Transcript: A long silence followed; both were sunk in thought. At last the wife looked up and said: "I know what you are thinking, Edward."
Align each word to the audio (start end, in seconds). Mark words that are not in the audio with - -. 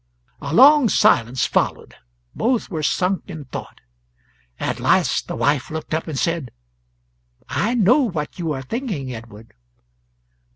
A 0.41 0.51
long 0.51 0.89
silence 0.89 1.45
followed; 1.45 1.93
both 2.33 2.71
were 2.71 2.81
sunk 2.81 3.25
in 3.27 3.45
thought. 3.45 3.81
At 4.59 4.79
last 4.79 5.27
the 5.27 5.35
wife 5.35 5.69
looked 5.69 5.93
up 5.93 6.07
and 6.07 6.17
said: 6.17 6.49
"I 7.47 7.75
know 7.75 7.99
what 8.09 8.39
you 8.39 8.51
are 8.51 8.63
thinking, 8.63 9.13
Edward." 9.13 9.53